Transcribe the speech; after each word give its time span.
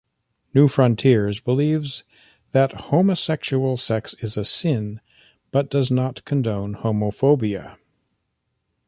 Newfrontiers 0.55 1.39
believes 1.43 2.03
that 2.53 2.71
homosexual 2.89 3.77
sex 3.77 4.15
is 4.15 4.35
a 4.35 4.43
sin, 4.43 4.99
but 5.51 5.69
does 5.69 5.91
not 5.91 6.25
condone 6.25 6.73
homophobia. 6.77 7.77